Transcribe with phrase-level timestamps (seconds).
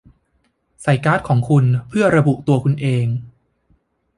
[0.81, 3.05] ใส่การ์ดของคุณเพื่อระบุตัวคุณเอง